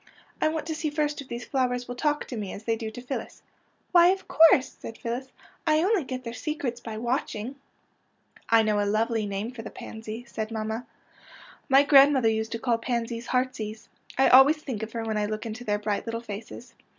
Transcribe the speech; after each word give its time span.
"I 0.41 0.47
want 0.47 0.65
to 0.65 0.71
IN 0.71 0.73
MAMMA'S 0.73 0.73
ROOM 0.73 0.77
77 0.77 0.77
see 0.77 0.95
first 1.13 1.21
if 1.21 1.27
these 1.27 1.45
flowers 1.45 1.87
will 1.87 1.95
talk 1.95 2.25
to 2.25 2.35
me 2.35 2.51
as 2.53 2.63
they 2.63 2.75
do 2.75 2.89
to 2.89 3.01
PhyUis/' 3.03 3.17
^< 3.25 3.41
Why, 3.91 4.07
of 4.07 4.27
course," 4.27 4.69
said 4.79 4.97
Phyllis.'' 4.97 5.27
I 5.67 5.83
only 5.83 6.03
get 6.03 6.23
their 6.23 6.33
secrets 6.33 6.81
by 6.81 6.97
watching."'' 6.97 7.55
I 8.57 8.63
know 8.63 8.79
a 8.81 8.85
lovely 8.89 9.27
name 9.27 9.51
for 9.51 9.61
the 9.61 9.69
pansy," 9.69 10.25
said 10.25 10.49
manmia.'' 10.49 10.87
My 11.69 11.83
grandmother 11.83 12.29
used 12.29 12.51
to 12.53 12.57
call 12.59 12.79
pansies 12.79 13.27
heartsease. 13.27 13.89
I 14.17 14.29
always 14.29 14.57
think 14.57 14.81
of 14.81 14.91
her 14.93 15.03
when 15.03 15.19
I 15.19 15.27
look 15.27 15.45
into 15.45 15.63
their 15.63 15.77
bright 15.77 16.07
little 16.07 16.19
faces. 16.21 16.73